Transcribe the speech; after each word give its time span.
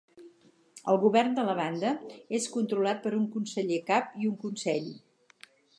El 0.93 0.97
govern 1.03 1.35
de 1.41 1.43
la 1.49 1.55
banda 1.61 1.91
és 2.39 2.49
controlat 2.57 3.05
per 3.07 3.15
un 3.21 3.31
conseller 3.39 3.83
cap 3.93 4.21
i 4.25 4.33
un 4.33 4.39
consell. 4.47 4.91